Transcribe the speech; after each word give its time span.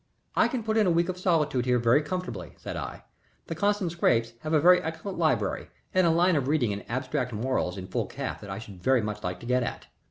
"I 0.35 0.47
can 0.47 0.63
put 0.63 0.77
in 0.77 0.87
a 0.87 0.89
week 0.89 1.09
of 1.09 1.19
solitude 1.19 1.65
here 1.67 1.77
very 1.77 2.01
comfortably," 2.01 2.53
said 2.57 2.75
I. 2.75 3.03
"The 3.45 3.53
Constant 3.53 3.91
Scrappes 3.91 4.33
have 4.39 4.51
a 4.51 4.59
very 4.59 4.81
excellent 4.81 5.19
library 5.19 5.67
and 5.93 6.07
a 6.07 6.09
line 6.09 6.35
of 6.35 6.47
reading 6.47 6.71
in 6.71 6.81
Abstract 6.89 7.31
Morals 7.33 7.77
in 7.77 7.85
full 7.85 8.07
calf 8.07 8.41
that 8.41 8.49
I 8.49 8.57
should 8.57 8.81
very 8.81 9.03
much 9.03 9.21
like 9.21 9.39
to 9.41 9.45
get 9.45 9.61
at." 9.61 9.85